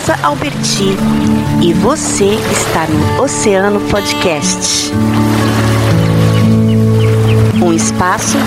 Rosa 0.00 0.18
Alberti 0.22 0.96
e 1.62 1.74
você 1.74 2.24
está 2.52 2.86
no 2.86 3.22
Oceano 3.22 3.78
Podcast. 3.90 4.90
Um 7.62 7.70
espaço 7.74 8.38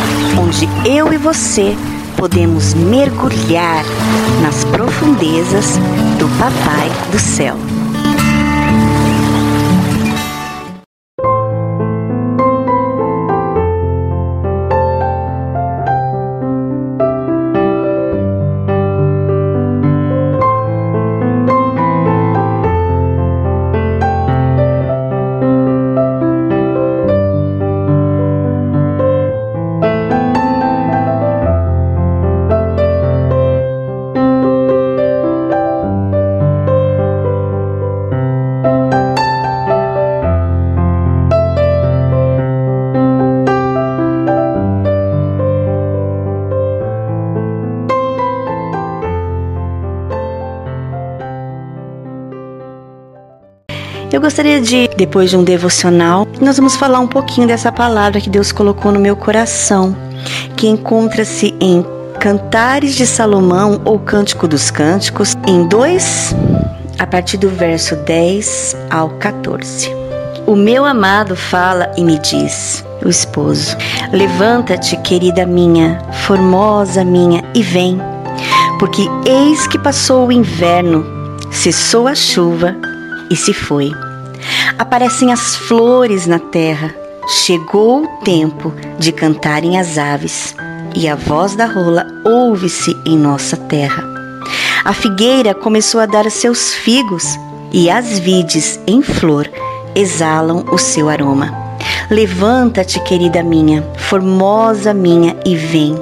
onde 0.42 0.68
eu 0.90 1.14
e 1.14 1.18
você 1.18 1.76
podemos 2.18 2.74
mergulhar 2.74 3.86
nas 4.42 4.64
profundezas 4.66 5.78
do 6.18 6.28
Papai 6.40 6.90
do 7.12 7.20
Céu. 7.20 7.73
Eu 54.14 54.22
gostaria 54.22 54.62
de, 54.62 54.88
depois 54.96 55.32
de 55.32 55.36
um 55.36 55.44
devocional, 55.44 56.28
nós 56.40 56.56
vamos 56.56 56.76
falar 56.76 57.00
um 57.00 57.08
pouquinho 57.08 57.48
dessa 57.48 57.72
palavra 57.72 58.22
que 58.22 58.30
Deus 58.30 58.52
colocou 58.52 58.92
no 58.92 59.00
meu 59.00 59.16
coração, 59.16 59.98
que 60.56 60.68
encontra-se 60.68 61.56
em 61.60 61.84
Cantares 62.20 62.94
de 62.94 63.08
Salomão 63.08 63.82
ou 63.84 63.98
Cântico 63.98 64.48
dos 64.48 64.70
Cânticos, 64.70 65.36
em 65.48 65.68
2, 65.68 66.36
a 67.00 67.08
partir 67.08 67.38
do 67.38 67.50
verso 67.50 67.96
10 67.96 68.78
ao 68.88 69.10
14. 69.18 69.90
O 70.46 70.56
meu 70.56 70.86
amado 70.86 71.36
fala 71.36 71.92
e 71.98 72.04
me 72.04 72.20
diz, 72.20 72.86
o 73.04 73.10
esposo: 73.10 73.76
Levanta-te, 74.12 74.96
querida 74.98 75.44
minha, 75.44 76.00
formosa 76.28 77.04
minha, 77.04 77.44
e 77.56 77.64
vem, 77.64 78.00
porque 78.78 79.10
eis 79.26 79.66
que 79.66 79.80
passou 79.80 80.28
o 80.28 80.32
inverno, 80.32 81.04
cessou 81.50 82.08
a 82.08 82.14
chuva 82.14 82.93
e 83.34 83.36
se 83.36 83.52
foi. 83.52 83.92
Aparecem 84.78 85.34
as 85.34 85.56
flores 85.56 86.28
na 86.28 86.38
terra. 86.38 86.94
Chegou 87.46 88.04
o 88.04 88.08
tempo 88.24 88.72
de 89.00 89.12
cantarem 89.12 89.80
as 89.80 89.98
aves, 89.98 90.56
e 90.96 91.08
a 91.08 91.16
voz 91.16 91.56
da 91.56 91.66
rola 91.66 92.06
ouve-se 92.24 92.96
em 93.06 93.18
nossa 93.18 93.58
terra. 93.58 94.04
A 94.86 94.94
figueira 94.94 95.56
começou 95.56 96.00
a 96.00 96.06
dar 96.06 96.30
seus 96.30 96.76
figos, 96.76 97.24
e 97.72 97.90
as 97.90 98.20
vides 98.20 98.80
em 98.86 99.02
flor 99.02 99.50
exalam 99.96 100.66
o 100.72 100.78
seu 100.78 101.10
aroma. 101.10 101.52
Levanta-te, 102.12 103.00
querida 103.00 103.42
minha, 103.42 103.84
formosa 103.98 104.94
minha, 104.94 105.36
e 105.44 105.56
vem. 105.56 105.96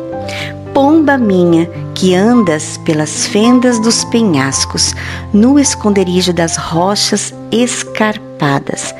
Pomba 0.73 1.17
minha, 1.17 1.69
que 1.95 2.15
andas 2.15 2.77
pelas 2.77 3.27
fendas 3.27 3.79
dos 3.79 4.03
penhascos, 4.05 4.93
no 5.33 5.59
esconderijo 5.59 6.33
das 6.33 6.57
rochas 6.57 7.33
escarpadas. 7.51 8.93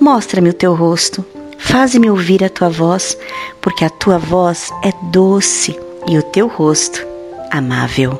Mostra-me 0.00 0.50
o 0.50 0.54
teu 0.54 0.74
rosto, 0.74 1.24
faze-me 1.58 2.10
ouvir 2.10 2.44
a 2.44 2.48
tua 2.48 2.68
voz, 2.68 3.16
porque 3.60 3.84
a 3.84 3.90
tua 3.90 4.18
voz 4.18 4.70
é 4.82 4.92
doce 5.10 5.78
e 6.08 6.18
o 6.18 6.22
teu 6.22 6.48
rosto 6.48 7.06
amável. 7.50 8.18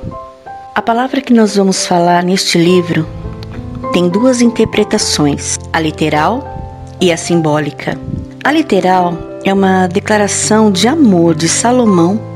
A 0.74 0.80
palavra 0.80 1.20
que 1.20 1.32
nós 1.32 1.56
vamos 1.56 1.86
falar 1.86 2.22
neste 2.22 2.56
livro 2.56 3.06
tem 3.92 4.08
duas 4.08 4.40
interpretações, 4.40 5.58
a 5.72 5.80
literal 5.80 6.42
e 7.00 7.12
a 7.12 7.16
simbólica. 7.16 7.98
A 8.44 8.50
literal 8.52 9.14
é 9.44 9.52
uma 9.52 9.86
declaração 9.86 10.70
de 10.70 10.88
amor 10.88 11.34
de 11.34 11.48
Salomão 11.48 12.31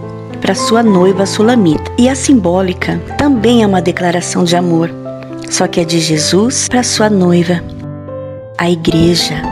para 0.46 0.54
sua 0.54 0.80
noiva 0.80 1.26
sulamita. 1.26 1.90
E 1.98 2.08
a 2.08 2.14
simbólica 2.14 3.02
também 3.18 3.64
é 3.64 3.66
uma 3.66 3.82
declaração 3.82 4.44
de 4.44 4.54
amor, 4.54 4.88
só 5.50 5.66
que 5.66 5.80
é 5.80 5.84
de 5.84 5.98
Jesus 5.98 6.68
para 6.68 6.84
sua 6.84 7.10
noiva, 7.10 7.60
a 8.56 8.70
igreja. 8.70 9.42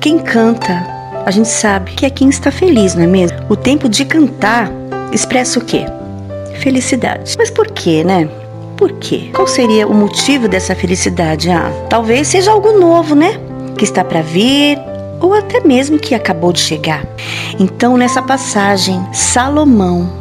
Quem 0.00 0.18
canta, 0.18 0.84
a 1.24 1.30
gente 1.30 1.48
sabe 1.48 1.92
que 1.92 2.04
é 2.04 2.10
quem 2.10 2.30
está 2.30 2.50
feliz, 2.50 2.96
não 2.96 3.04
é 3.04 3.06
mesmo? 3.06 3.38
O 3.48 3.54
tempo 3.54 3.88
de 3.88 4.04
cantar 4.04 4.68
expressa 5.12 5.60
o 5.60 5.64
quê? 5.64 5.84
Felicidade. 6.58 7.36
Mas 7.38 7.48
por 7.48 7.70
quê, 7.70 8.02
né? 8.02 8.28
Por 8.82 8.94
quê? 8.94 9.30
Qual 9.32 9.46
seria 9.46 9.86
o 9.86 9.94
motivo 9.94 10.48
dessa 10.48 10.74
felicidade? 10.74 11.48
Ah, 11.48 11.70
talvez 11.88 12.26
seja 12.26 12.50
algo 12.50 12.72
novo, 12.80 13.14
né? 13.14 13.38
Que 13.78 13.84
está 13.84 14.02
para 14.02 14.22
vir 14.22 14.76
ou 15.20 15.34
até 15.34 15.60
mesmo 15.60 16.00
que 16.00 16.16
acabou 16.16 16.52
de 16.52 16.58
chegar. 16.58 17.06
Então, 17.60 17.96
nessa 17.96 18.20
passagem, 18.20 19.00
Salomão, 19.12 20.12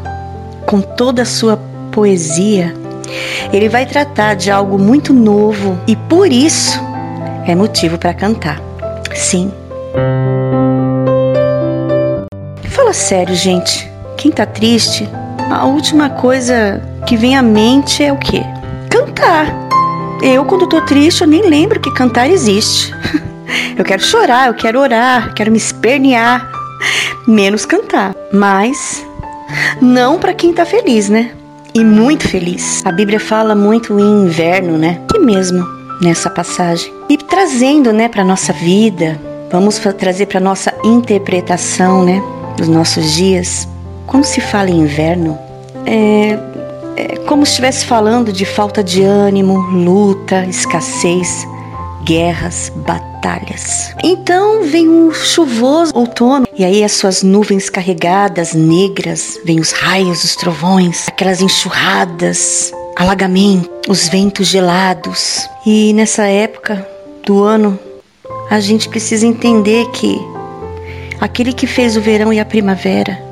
com 0.63 0.79
toda 0.79 1.23
a 1.23 1.25
sua 1.25 1.57
poesia, 1.91 2.71
ele 3.51 3.67
vai 3.67 3.83
tratar 3.87 4.35
de 4.35 4.51
algo 4.51 4.77
muito 4.77 5.11
novo 5.11 5.75
e 5.87 5.95
por 5.95 6.31
isso 6.31 6.79
é 7.47 7.55
motivo 7.55 7.97
para 7.97 8.13
cantar. 8.13 8.61
Sim. 9.15 9.51
Fala 12.69 12.93
sério, 12.93 13.33
gente. 13.33 13.91
Quem 14.15 14.29
tá 14.29 14.45
triste, 14.45 15.09
a 15.49 15.65
última 15.65 16.11
coisa 16.11 16.79
que 17.07 17.17
vem 17.17 17.35
à 17.35 17.41
mente 17.41 18.03
é 18.03 18.13
o 18.13 18.17
quê? 18.17 18.50
Cantar. 19.21 19.69
Eu, 20.23 20.43
quando 20.45 20.67
tô 20.67 20.81
triste, 20.81 21.21
eu 21.21 21.27
nem 21.27 21.47
lembro 21.47 21.79
que 21.79 21.93
cantar 21.93 22.27
existe. 22.27 22.91
Eu 23.77 23.83
quero 23.83 24.01
chorar, 24.01 24.47
eu 24.47 24.53
quero 24.53 24.79
orar, 24.79 25.33
quero 25.33 25.51
me 25.51 25.57
espernear, 25.57 26.49
menos 27.27 27.65
cantar. 27.65 28.15
Mas 28.31 29.05
não 29.81 30.17
para 30.19 30.33
quem 30.33 30.53
tá 30.53 30.65
feliz, 30.65 31.09
né? 31.09 31.31
E 31.73 31.83
muito 31.83 32.27
feliz. 32.27 32.81
A 32.85 32.93
Bíblia 32.93 33.19
fala 33.19 33.53
muito 33.53 33.99
em 33.99 34.23
inverno, 34.23 34.77
né? 34.77 35.01
E 35.13 35.19
mesmo 35.19 35.65
nessa 36.01 36.29
passagem. 36.29 36.93
E 37.09 37.17
trazendo, 37.17 37.91
né, 37.91 38.07
para 38.07 38.23
nossa 38.23 38.53
vida, 38.53 39.19
vamos 39.51 39.79
trazer 39.97 40.27
para 40.27 40.39
nossa 40.39 40.73
interpretação, 40.83 42.05
né, 42.05 42.23
dos 42.55 42.69
nossos 42.69 43.11
dias. 43.11 43.67
Quando 44.07 44.23
se 44.23 44.39
fala 44.39 44.69
em 44.69 44.79
inverno, 44.79 45.37
é, 45.85 46.39
é 46.95 47.17
como 47.27 47.45
se 47.45 47.51
estivesse 47.51 47.85
falando 47.85 48.31
de 48.31 48.45
falta 48.45 48.83
de 48.83 49.03
ânimo, 49.03 49.59
luta, 49.59 50.45
escassez, 50.45 51.47
guerras, 52.03 52.71
batalhas. 52.75 53.93
Então 54.03 54.63
vem 54.63 54.87
um 54.87 55.13
chuvoso 55.13 55.91
outono 55.95 56.47
e 56.57 56.63
aí 56.63 56.83
as 56.83 56.93
suas 56.93 57.23
nuvens 57.23 57.69
carregadas, 57.69 58.53
negras, 58.53 59.39
vem 59.45 59.59
os 59.59 59.71
raios, 59.71 60.23
os 60.23 60.35
trovões, 60.35 61.07
aquelas 61.07 61.41
enxurradas, 61.41 62.71
alagamento, 62.95 63.69
os 63.87 64.07
ventos 64.07 64.47
gelados. 64.47 65.49
E 65.65 65.93
nessa 65.93 66.25
época 66.25 66.87
do 67.25 67.43
ano, 67.43 67.79
a 68.49 68.59
gente 68.59 68.89
precisa 68.89 69.25
entender 69.25 69.87
que 69.91 70.19
aquele 71.19 71.53
que 71.53 71.67
fez 71.67 71.95
o 71.95 72.01
verão 72.01 72.33
e 72.33 72.39
a 72.39 72.45
primavera 72.45 73.31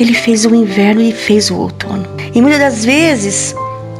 ele 0.00 0.14
fez 0.14 0.46
o 0.46 0.54
inverno 0.54 1.02
e 1.02 1.12
fez 1.12 1.50
o 1.50 1.58
outono. 1.58 2.19
E 2.34 2.40
muitas 2.40 2.60
das 2.60 2.84
vezes 2.84 3.54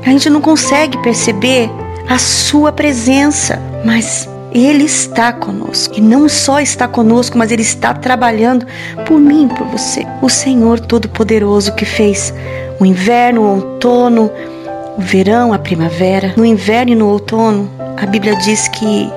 a 0.05 0.11
gente 0.11 0.31
não 0.31 0.41
consegue 0.41 0.99
perceber 0.99 1.71
a 2.09 2.19
sua 2.19 2.73
presença, 2.73 3.61
mas 3.85 4.29
ele 4.53 4.85
está 4.85 5.33
conosco. 5.33 5.95
E 5.97 6.01
não 6.01 6.29
só 6.29 6.61
está 6.61 6.89
conosco, 6.89 7.39
mas 7.39 7.51
ele 7.51 7.63
está 7.63 7.95
trabalhando 7.95 8.67
por 9.07 9.21
mim 9.21 9.49
por 9.49 9.67
você. 9.67 10.07
O 10.21 10.29
Senhor 10.29 10.81
Todo-Poderoso 10.81 11.75
que 11.75 11.85
fez 11.85 12.35
o 12.81 12.87
inverno, 12.87 13.43
o 13.43 13.55
outono, 13.57 14.31
o 14.97 15.01
verão, 15.01 15.53
a 15.53 15.59
primavera. 15.59 16.35
No 16.37 16.45
inverno 16.45 16.93
e 16.93 16.97
no 16.97 17.09
outono, 17.09 17.71
a 17.97 18.07
Bíblia 18.07 18.35
diz 18.37 18.69
que 18.69 19.11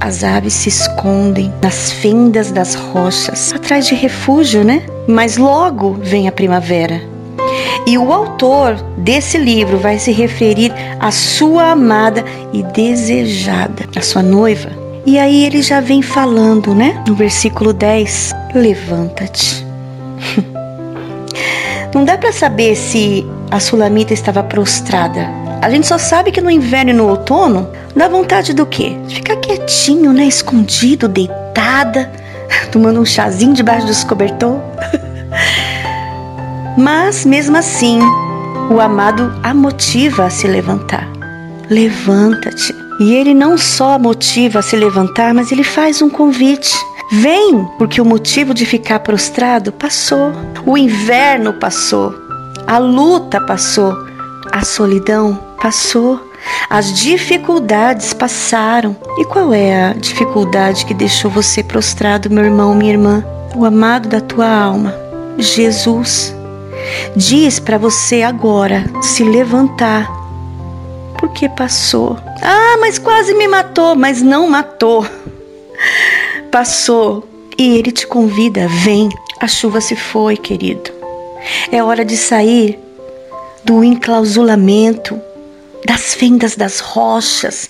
as 0.00 0.22
aves 0.22 0.52
se 0.52 0.68
escondem 0.68 1.52
nas 1.62 1.90
fendas 1.92 2.50
das 2.50 2.74
rochas, 2.74 3.52
atrás 3.54 3.86
de 3.86 3.94
refúgio, 3.94 4.62
né? 4.62 4.82
Mas 5.08 5.36
logo 5.38 5.96
vem 6.02 6.28
a 6.28 6.32
primavera. 6.32 7.13
E 7.86 7.98
o 7.98 8.10
autor 8.10 8.76
desse 8.96 9.36
livro 9.36 9.78
vai 9.78 9.98
se 9.98 10.10
referir 10.10 10.72
à 10.98 11.10
sua 11.10 11.72
amada 11.72 12.24
e 12.52 12.62
desejada, 12.62 13.84
a 13.94 14.00
sua 14.00 14.22
noiva. 14.22 14.70
E 15.04 15.18
aí 15.18 15.44
ele 15.44 15.60
já 15.60 15.80
vem 15.80 16.00
falando, 16.00 16.74
né? 16.74 17.02
No 17.06 17.14
versículo 17.14 17.74
10: 17.74 18.34
Levanta-te. 18.54 19.66
Não 21.94 22.04
dá 22.04 22.16
para 22.16 22.32
saber 22.32 22.74
se 22.74 23.26
a 23.50 23.60
sulamita 23.60 24.14
estava 24.14 24.42
prostrada. 24.42 25.28
A 25.60 25.68
gente 25.68 25.86
só 25.86 25.98
sabe 25.98 26.32
que 26.32 26.40
no 26.40 26.50
inverno 26.50 26.90
e 26.90 26.94
no 26.94 27.06
outono 27.06 27.68
dá 27.94 28.08
vontade 28.08 28.54
do 28.54 28.64
quê? 28.64 28.96
Ficar 29.08 29.36
quietinho, 29.36 30.12
né? 30.12 30.24
Escondido, 30.24 31.06
deitada, 31.06 32.10
tomando 32.72 32.98
um 32.98 33.04
chazinho 33.04 33.52
debaixo 33.52 33.86
dos 33.86 34.02
cobertor. 34.04 34.58
Mas 36.76 37.24
mesmo 37.24 37.56
assim, 37.56 38.00
o 38.70 38.80
amado 38.80 39.32
a 39.42 39.54
motiva 39.54 40.24
a 40.24 40.30
se 40.30 40.46
levantar. 40.46 41.08
Levanta-te. 41.70 42.74
E 43.00 43.14
ele 43.14 43.34
não 43.34 43.58
só 43.58 43.94
a 43.94 43.98
motiva 43.98 44.58
a 44.58 44.62
se 44.62 44.76
levantar, 44.76 45.34
mas 45.34 45.50
ele 45.52 45.64
faz 45.64 46.02
um 46.02 46.08
convite. 46.08 46.74
Vem, 47.12 47.68
porque 47.78 48.00
o 48.00 48.04
motivo 48.04 48.54
de 48.54 48.64
ficar 48.64 49.00
prostrado 49.00 49.72
passou. 49.72 50.32
O 50.64 50.76
inverno 50.76 51.52
passou. 51.54 52.14
A 52.66 52.78
luta 52.78 53.40
passou. 53.40 53.94
A 54.50 54.64
solidão 54.64 55.38
passou. 55.60 56.20
As 56.68 56.92
dificuldades 56.92 58.12
passaram. 58.12 58.96
E 59.18 59.24
qual 59.24 59.52
é 59.52 59.90
a 59.90 59.92
dificuldade 59.92 60.86
que 60.86 60.94
deixou 60.94 61.30
você 61.30 61.62
prostrado, 61.62 62.30
meu 62.30 62.44
irmão, 62.44 62.74
minha 62.74 62.92
irmã? 62.92 63.24
O 63.54 63.64
amado 63.64 64.08
da 64.08 64.20
tua 64.20 64.48
alma, 64.48 64.94
Jesus. 65.38 66.34
Diz 67.16 67.58
para 67.58 67.78
você 67.78 68.22
agora 68.22 68.84
se 69.02 69.22
levantar. 69.22 70.10
Porque 71.18 71.48
passou. 71.48 72.18
Ah, 72.42 72.76
mas 72.80 72.98
quase 72.98 73.34
me 73.34 73.48
matou, 73.48 73.94
mas 73.94 74.20
não 74.20 74.48
matou 74.48 75.06
passou 76.54 77.28
e 77.58 77.78
ele 77.78 77.90
te 77.90 78.06
convida, 78.06 78.68
vem. 78.68 79.08
A 79.40 79.48
chuva 79.48 79.80
se 79.80 79.96
foi, 79.96 80.36
querido. 80.36 80.88
É 81.72 81.82
hora 81.82 82.04
de 82.04 82.16
sair 82.16 82.78
do 83.64 83.82
enclausulamento, 83.82 85.20
das 85.84 86.14
fendas 86.14 86.54
das 86.54 86.78
rochas. 86.78 87.68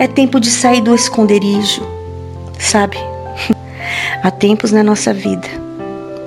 É 0.00 0.08
tempo 0.08 0.40
de 0.40 0.50
sair 0.50 0.80
do 0.80 0.96
esconderijo. 0.96 1.86
Sabe? 2.58 2.96
Há 4.20 4.32
tempos 4.32 4.72
na 4.72 4.82
nossa 4.82 5.14
vida 5.14 5.46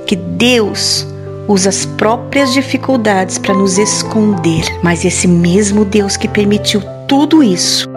que 0.08 0.16
Deus 0.16 1.06
usa 1.52 1.70
as 1.70 1.86
próprias 1.86 2.54
dificuldades 2.54 3.38
para 3.38 3.54
nos 3.54 3.78
esconder, 3.78 4.66
mas 4.82 5.04
esse 5.04 5.28
mesmo 5.28 5.84
Deus 5.84 6.16
que 6.16 6.28
permitiu 6.28 6.82
tudo 7.08 7.44
isso 7.44 7.90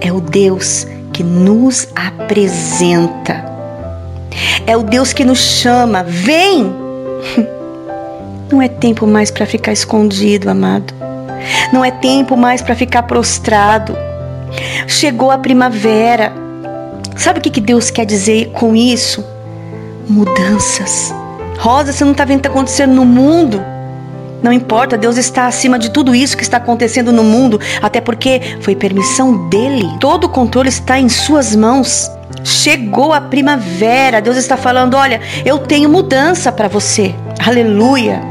é 0.00 0.12
o 0.12 0.20
Deus 0.20 0.86
que 1.12 1.22
nos 1.22 1.88
apresenta. 1.94 3.44
É 4.66 4.76
o 4.76 4.82
Deus 4.82 5.12
que 5.12 5.24
nos 5.24 5.40
chama, 5.40 6.04
vem! 6.04 6.72
Não 8.50 8.62
é 8.62 8.68
tempo 8.68 9.06
mais 9.06 9.30
para 9.30 9.44
ficar 9.44 9.72
escondido, 9.72 10.48
amado. 10.48 10.94
Não 11.72 11.84
é 11.84 11.90
tempo 11.90 12.36
mais 12.36 12.62
para 12.62 12.74
ficar 12.74 13.04
prostrado. 13.04 13.96
Chegou 14.86 15.30
a 15.30 15.38
primavera. 15.38 16.32
Sabe 17.16 17.38
o 17.38 17.42
que 17.42 17.60
Deus 17.60 17.90
quer 17.90 18.04
dizer 18.04 18.50
com 18.52 18.74
isso? 18.74 19.24
Mudanças. 20.08 21.14
Rosa, 21.60 21.92
você 21.92 22.02
não 22.06 22.12
está 22.12 22.24
vendo 22.24 22.38
o 22.38 22.40
que 22.40 22.48
está 22.48 22.58
acontecendo 22.58 22.94
no 22.94 23.04
mundo? 23.04 23.62
Não 24.42 24.50
importa, 24.50 24.96
Deus 24.96 25.18
está 25.18 25.46
acima 25.46 25.78
de 25.78 25.90
tudo 25.90 26.14
isso 26.14 26.34
que 26.34 26.42
está 26.42 26.56
acontecendo 26.56 27.12
no 27.12 27.22
mundo, 27.22 27.60
até 27.82 28.00
porque 28.00 28.40
foi 28.62 28.74
permissão 28.74 29.46
dele. 29.50 29.86
Todo 30.00 30.24
o 30.24 30.28
controle 30.30 30.70
está 30.70 30.98
em 30.98 31.10
suas 31.10 31.54
mãos. 31.54 32.10
Chegou 32.42 33.12
a 33.12 33.20
primavera, 33.20 34.22
Deus 34.22 34.38
está 34.38 34.56
falando: 34.56 34.94
olha, 34.94 35.20
eu 35.44 35.58
tenho 35.58 35.90
mudança 35.90 36.50
para 36.50 36.66
você. 36.66 37.14
Aleluia! 37.46 38.22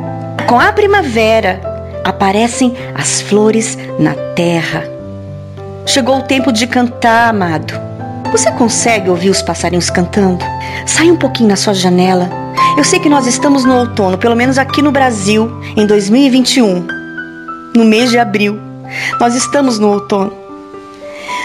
Com 0.48 0.60
a 0.60 0.74
primavera 0.74 1.62
aparecem 2.04 2.74
as 2.96 3.22
flores 3.22 3.78
na 4.00 4.16
terra. 4.34 4.90
Chegou 5.86 6.18
o 6.18 6.24
tempo 6.24 6.52
de 6.52 6.66
cantar, 6.66 7.30
amado. 7.30 7.80
Você 8.32 8.52
consegue 8.54 9.08
ouvir 9.08 9.30
os 9.30 9.44
passarinhos 9.44 9.92
cantando? 9.92 10.44
Sai 10.88 11.12
um 11.12 11.16
pouquinho 11.16 11.50
na 11.50 11.56
sua 11.56 11.76
janela 11.76 12.49
eu 12.80 12.84
sei 12.86 12.98
que 12.98 13.10
nós 13.10 13.28
estamos 13.28 13.66
no 13.66 13.78
outono, 13.78 14.18
pelo 14.18 14.38
menos 14.38 14.58
aqui 14.58 14.82
no 14.82 14.90
Brasil, 14.90 15.52
em 15.76 15.86
2021, 15.86 16.88
no 17.76 17.84
mês 17.84 18.10
de 18.10 18.18
abril. 18.18 18.58
Nós 19.20 19.36
estamos 19.36 19.78
no 19.78 19.90
outono. 19.90 20.32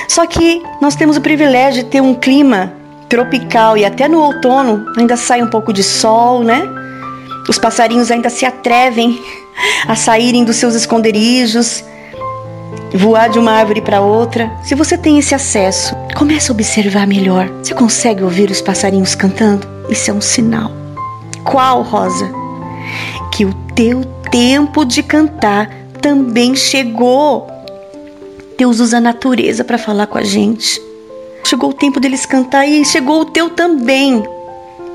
Só 0.08 0.24
que 0.26 0.62
nós 0.80 0.94
temos 0.94 1.16
o 1.16 1.20
privilégio 1.20 1.82
de 1.82 1.90
ter 1.90 2.00
um 2.00 2.14
clima 2.14 2.72
tropical 3.08 3.76
e 3.76 3.84
até 3.84 4.06
no 4.06 4.20
outono 4.20 4.86
ainda 4.96 5.16
sai 5.16 5.42
um 5.42 5.48
pouco 5.48 5.72
de 5.72 5.82
sol, 5.82 6.44
né? 6.44 6.62
Os 7.48 7.58
passarinhos 7.58 8.12
ainda 8.12 8.30
se 8.30 8.46
atrevem 8.46 9.20
a 9.88 9.96
saírem 9.96 10.44
dos 10.44 10.54
seus 10.54 10.76
esconderijos, 10.76 11.84
voar 12.94 13.28
de 13.28 13.40
uma 13.40 13.50
árvore 13.50 13.80
para 13.80 14.00
outra. 14.00 14.52
Se 14.62 14.76
você 14.76 14.96
tem 14.96 15.18
esse 15.18 15.34
acesso, 15.34 15.96
comece 16.14 16.52
a 16.52 16.54
observar 16.54 17.08
melhor. 17.08 17.48
Você 17.60 17.74
consegue 17.74 18.22
ouvir 18.22 18.52
os 18.52 18.60
passarinhos 18.60 19.16
cantando? 19.16 19.66
Isso 19.90 20.12
é 20.12 20.14
um 20.14 20.20
sinal. 20.20 20.83
Qual, 21.44 21.82
Rosa? 21.82 22.30
Que 23.32 23.44
o 23.44 23.52
teu 23.74 24.04
tempo 24.30 24.84
de 24.84 25.02
cantar 25.02 25.70
também 26.00 26.56
chegou. 26.56 27.46
Deus 28.58 28.80
usa 28.80 28.98
a 28.98 29.00
natureza 29.00 29.64
para 29.64 29.78
falar 29.78 30.06
com 30.06 30.18
a 30.18 30.22
gente. 30.22 30.80
Chegou 31.44 31.70
o 31.70 31.74
tempo 31.74 32.00
deles 32.00 32.26
cantar 32.26 32.66
e 32.66 32.84
chegou 32.84 33.20
o 33.20 33.24
teu 33.26 33.50
também. 33.50 34.22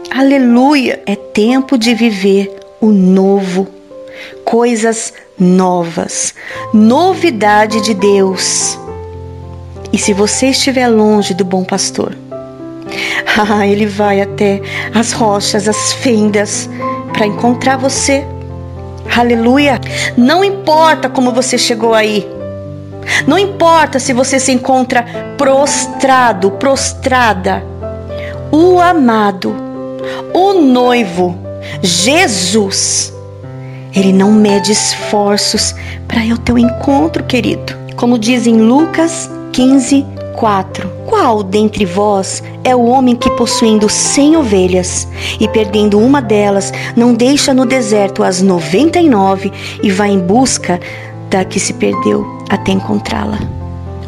Aleluia! 0.09 1.01
É 1.05 1.15
tempo 1.15 1.77
de 1.77 1.93
viver 1.93 2.59
o 2.81 2.87
novo, 2.87 3.67
coisas 4.43 5.13
novas, 5.37 6.33
novidade 6.73 7.81
de 7.81 7.93
Deus. 7.93 8.77
E 9.93 9.97
se 9.97 10.13
você 10.13 10.47
estiver 10.47 10.87
longe 10.87 11.33
do 11.33 11.45
bom 11.45 11.63
pastor, 11.63 12.15
ah, 13.37 13.65
ele 13.65 13.85
vai 13.85 14.21
até 14.21 14.61
as 14.93 15.11
rochas, 15.11 15.67
as 15.67 15.93
fendas, 15.93 16.69
para 17.13 17.25
encontrar 17.25 17.77
você. 17.77 18.25
Aleluia! 19.15 19.79
Não 20.17 20.43
importa 20.43 21.09
como 21.09 21.31
você 21.31 21.57
chegou 21.57 21.93
aí. 21.93 22.27
Não 23.27 23.37
importa 23.37 23.99
se 23.99 24.13
você 24.13 24.39
se 24.39 24.51
encontra 24.51 25.03
prostrado, 25.37 26.51
prostrada. 26.51 27.63
O 28.51 28.79
amado, 28.79 29.55
o 30.33 30.53
noivo, 30.53 31.37
Jesus, 31.81 33.13
ele 33.93 34.13
não 34.13 34.31
mede 34.31 34.71
esforços 34.71 35.75
para 36.07 36.23
ir 36.23 36.31
ao 36.31 36.37
teu 36.37 36.57
encontro, 36.57 37.23
querido. 37.23 37.77
Como 37.95 38.17
diz 38.17 38.47
em 38.47 38.57
Lucas 38.57 39.29
15, 39.51 40.05
4. 40.39 40.89
Qual 41.05 41.43
dentre 41.43 41.85
vós 41.85 42.41
é 42.63 42.73
o 42.73 42.85
homem 42.85 43.13
que, 43.13 43.29
possuindo 43.31 43.89
cem 43.89 44.37
ovelhas 44.37 45.05
e 45.37 45.49
perdendo 45.49 45.99
uma 45.99 46.21
delas, 46.21 46.71
não 46.95 47.13
deixa 47.13 47.53
no 47.53 47.65
deserto 47.65 48.23
as 48.23 48.41
noventa 48.41 48.99
e 48.99 49.09
nove 49.09 49.51
e 49.83 49.91
vai 49.91 50.09
em 50.09 50.19
busca 50.19 50.79
da 51.29 51.43
que 51.43 51.59
se 51.59 51.73
perdeu 51.73 52.25
até 52.49 52.71
encontrá-la? 52.71 53.37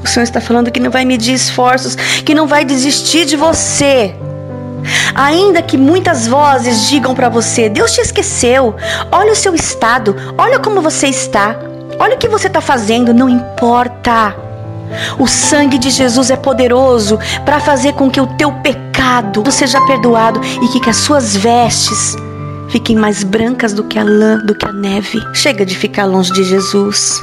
O 0.01 0.07
Senhor 0.07 0.23
está 0.23 0.39
falando 0.39 0.71
que 0.71 0.79
não 0.79 0.89
vai 0.89 1.03
medir 1.03 1.33
esforços, 1.33 1.95
que 1.95 2.33
não 2.33 2.47
vai 2.47 2.63
desistir 2.63 3.25
de 3.25 3.35
você. 3.35 4.15
Ainda 5.13 5.61
que 5.61 5.77
muitas 5.77 6.27
vozes 6.27 6.87
digam 6.87 7.13
para 7.13 7.27
você: 7.27 7.67
Deus 7.67 7.91
te 7.91 7.99
esqueceu, 7.99 8.73
olha 9.11 9.33
o 9.33 9.35
seu 9.35 9.53
estado, 9.53 10.15
olha 10.37 10.59
como 10.59 10.81
você 10.81 11.07
está, 11.07 11.59
olha 11.99 12.15
o 12.15 12.17
que 12.17 12.29
você 12.29 12.47
está 12.47 12.61
fazendo, 12.61 13.13
não 13.13 13.29
importa. 13.29 14.50
O 15.17 15.27
sangue 15.27 15.77
de 15.77 15.89
Jesus 15.89 16.29
é 16.29 16.35
poderoso 16.35 17.19
para 17.45 17.59
fazer 17.59 17.93
com 17.93 18.09
que 18.09 18.19
o 18.19 18.27
teu 18.27 18.51
pecado 18.51 19.49
seja 19.51 19.79
perdoado 19.85 20.41
e 20.61 20.67
que, 20.67 20.79
que 20.79 20.89
as 20.89 20.97
suas 20.97 21.35
vestes 21.35 22.15
fiquem 22.69 22.95
mais 22.95 23.23
brancas 23.23 23.73
do 23.73 23.83
que 23.83 23.99
a 23.99 24.03
lã, 24.03 24.37
do 24.37 24.55
que 24.55 24.65
a 24.65 24.71
neve. 24.71 25.21
Chega 25.33 25.65
de 25.65 25.75
ficar 25.75 26.05
longe 26.05 26.31
de 26.31 26.43
Jesus. 26.43 27.21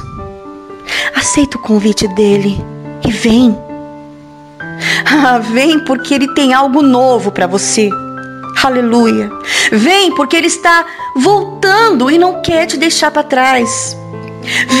Aceita 1.15 1.57
o 1.57 1.61
convite 1.61 2.07
dele 2.09 2.63
e 3.07 3.11
vem. 3.11 3.57
Ah, 5.05 5.39
vem 5.39 5.79
porque 5.79 6.13
ele 6.13 6.33
tem 6.33 6.53
algo 6.53 6.81
novo 6.81 7.31
para 7.31 7.47
você. 7.47 7.89
Aleluia. 8.63 9.29
Vem 9.71 10.13
porque 10.15 10.35
ele 10.35 10.47
está 10.47 10.85
voltando 11.15 12.09
e 12.11 12.17
não 12.17 12.41
quer 12.41 12.65
te 12.65 12.77
deixar 12.77 13.09
para 13.11 13.23
trás. 13.23 13.97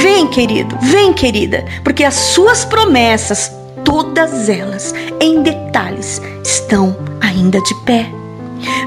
Vem, 0.01 0.27
querido, 0.27 0.77
vem, 0.81 1.13
querida, 1.13 1.65
porque 1.83 2.03
as 2.03 2.15
suas 2.15 2.65
promessas, 2.65 3.51
todas 3.83 4.49
elas, 4.49 4.93
em 5.19 5.41
detalhes, 5.41 6.21
estão 6.43 6.95
ainda 7.21 7.61
de 7.61 7.75
pé. 7.83 8.09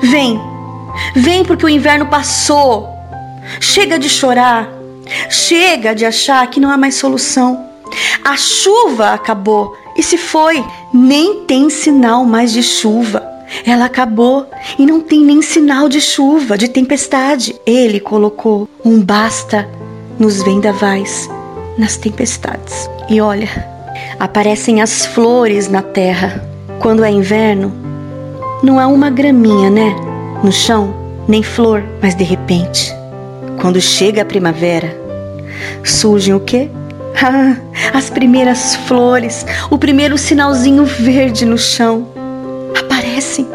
Vem, 0.03 0.41
vem, 1.15 1.45
porque 1.45 1.67
o 1.67 1.69
inverno 1.69 2.07
passou. 2.07 2.89
Chega 3.61 3.99
de 3.99 4.09
chorar, 4.09 4.69
chega 5.29 5.95
de 5.95 6.05
achar 6.05 6.47
que 6.49 6.61
não 6.61 6.71
há 6.71 6.77
mais 6.77 6.95
solução. 6.95 7.69
A 8.25 8.37
chuva 8.37 9.13
acabou 9.13 9.77
e 9.97 10.03
se 10.03 10.17
foi. 10.17 10.65
Nem 10.93 11.45
tem 11.45 11.69
sinal 11.71 12.25
mais 12.25 12.53
de 12.53 12.63
chuva. 12.63 13.31
Ela 13.67 13.85
acabou 13.85 14.47
e 14.79 14.87
não 14.87 15.01
tem 15.01 15.21
nem 15.21 15.43
sinal 15.43 15.89
de 15.89 16.01
chuva, 16.01 16.57
de 16.57 16.69
tempestade. 16.69 17.55
Ele 17.67 18.01
colocou 18.01 18.69
um 18.85 19.01
basta 19.01 19.69
nos 20.23 20.41
vendavais, 20.41 21.29
nas 21.77 21.97
tempestades. 21.97 22.89
E 23.11 23.21
olha, 23.21 23.49
aparecem 24.21 24.81
as 24.81 25.05
flores 25.05 25.69
na 25.69 25.83
terra. 25.83 26.49
Quando 26.79 27.05
é 27.05 27.11
inverno, 27.11 27.73
não 28.63 28.79
há 28.79 28.87
uma 28.87 29.11
graminha, 29.11 29.69
né? 29.69 29.97
No 30.45 30.53
chão, 30.53 30.95
nem 31.27 31.43
flor, 31.43 31.83
mas 32.01 32.15
de 32.15 32.23
repente, 32.23 32.95
quando 33.61 33.81
chega 33.81 34.23
a 34.23 34.25
primavera, 34.25 34.97
surgem 35.85 36.35
o 36.35 36.41
quê? 36.41 36.71
Ah, 37.25 37.57
as 37.95 38.11
primeiras 38.11 38.75
flores, 38.75 39.47
o 39.71 39.79
primeiro 39.79 40.19
sinalzinho 40.19 40.85
verde 40.85 41.45
no 41.45 41.57
chão. 41.57 42.09
Aparecem. 42.77 43.47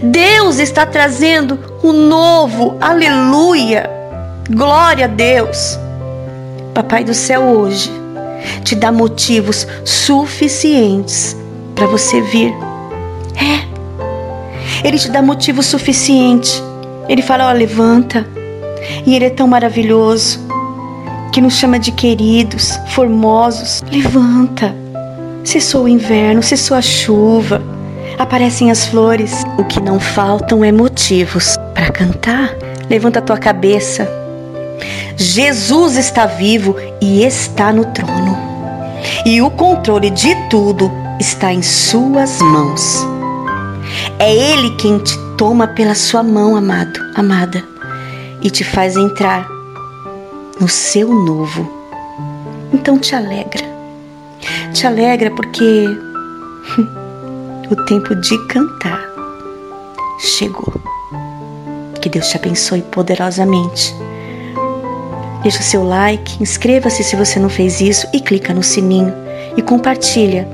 Deus 0.00 0.60
está 0.60 0.86
trazendo 0.86 1.58
o 1.82 1.92
novo. 1.92 2.76
Aleluia! 2.80 3.90
Glória 4.48 5.06
a 5.06 5.08
Deus. 5.08 5.78
Papai 6.74 7.04
do 7.04 7.14
céu 7.14 7.42
hoje 7.42 7.90
te 8.64 8.74
dá 8.74 8.90
motivos 8.90 9.66
suficientes 9.84 11.36
para 11.74 11.86
você 11.86 12.20
vir. 12.20 12.52
É. 13.36 14.86
Ele 14.86 14.98
te 14.98 15.10
dá 15.10 15.20
motivo 15.22 15.62
suficiente. 15.62 16.62
Ele 17.08 17.22
fala: 17.22 17.48
ó, 17.48 17.52
levanta. 17.52 18.26
E 19.06 19.14
ele 19.14 19.26
é 19.26 19.30
tão 19.30 19.46
maravilhoso 19.46 20.40
que 21.32 21.40
nos 21.40 21.54
chama 21.54 21.78
de 21.78 21.92
queridos, 21.92 22.78
formosos. 22.88 23.82
Levanta. 23.90 24.74
Cessou 25.44 25.84
o 25.84 25.88
inverno, 25.88 26.42
cessou 26.42 26.76
a 26.76 26.82
chuva, 26.82 27.62
aparecem 28.18 28.70
as 28.70 28.86
flores. 28.86 29.42
O 29.58 29.64
que 29.64 29.80
não 29.80 29.98
faltam 29.98 30.64
é 30.64 30.70
motivos 30.70 31.56
para 31.74 31.90
cantar. 31.90 32.54
Levanta 32.88 33.20
a 33.20 33.22
tua 33.22 33.38
cabeça. 33.38 34.19
Jesus 35.22 35.98
está 35.98 36.24
vivo 36.24 36.74
e 36.98 37.22
está 37.22 37.74
no 37.74 37.84
trono. 37.84 38.38
E 39.26 39.42
o 39.42 39.50
controle 39.50 40.08
de 40.08 40.34
tudo 40.48 40.90
está 41.20 41.52
em 41.52 41.62
suas 41.62 42.40
mãos. 42.40 43.06
É 44.18 44.34
Ele 44.34 44.70
quem 44.76 44.98
te 44.98 45.14
toma 45.36 45.68
pela 45.68 45.94
sua 45.94 46.22
mão, 46.22 46.56
amado, 46.56 46.98
amada, 47.14 47.62
e 48.40 48.48
te 48.48 48.64
faz 48.64 48.96
entrar 48.96 49.46
no 50.58 50.66
seu 50.66 51.12
novo. 51.12 51.70
Então 52.72 52.98
te 52.98 53.14
alegra. 53.14 53.64
Te 54.72 54.86
alegra 54.86 55.30
porque 55.32 55.86
o 57.70 57.76
tempo 57.84 58.14
de 58.14 58.38
cantar 58.46 59.02
chegou. 60.18 60.72
Que 62.00 62.08
Deus 62.08 62.26
te 62.28 62.38
abençoe 62.38 62.80
poderosamente. 62.80 63.94
Deixa 65.42 65.60
o 65.60 65.64
seu 65.64 65.82
like, 65.82 66.42
inscreva-se 66.42 67.02
se 67.02 67.16
você 67.16 67.38
não 67.38 67.48
fez 67.48 67.80
isso 67.80 68.06
e 68.12 68.20
clica 68.20 68.52
no 68.52 68.62
sininho 68.62 69.12
e 69.56 69.62
compartilha 69.62 70.46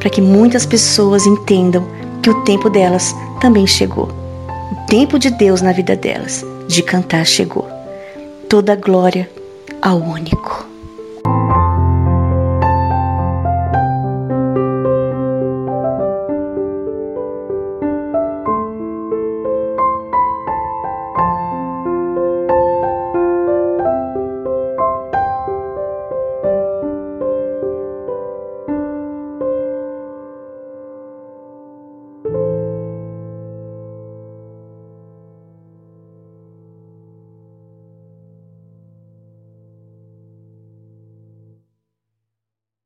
para 0.00 0.10
que 0.10 0.20
muitas 0.20 0.66
pessoas 0.66 1.24
entendam 1.24 1.86
que 2.22 2.30
o 2.30 2.42
tempo 2.42 2.68
delas 2.68 3.14
também 3.40 3.66
chegou. 3.66 4.08
O 4.72 4.86
tempo 4.86 5.18
de 5.18 5.30
Deus 5.30 5.62
na 5.62 5.72
vida 5.72 5.94
delas, 5.94 6.44
de 6.66 6.82
cantar 6.82 7.24
chegou. 7.24 7.68
Toda 8.48 8.74
glória 8.76 9.30
ao 9.80 9.98
único. 9.98 10.63